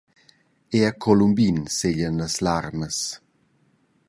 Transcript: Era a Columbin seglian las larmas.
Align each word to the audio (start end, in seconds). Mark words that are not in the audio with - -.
Era 0.79 0.87
a 0.87 0.95
Columbin 1.05 1.59
seglian 1.77 2.17
las 2.23 2.41
larmas. 2.41 2.99